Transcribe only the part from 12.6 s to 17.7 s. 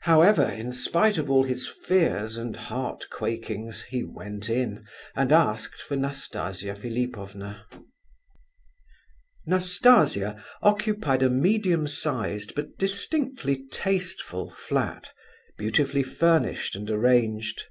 distinctly tasteful, flat, beautifully furnished and arranged.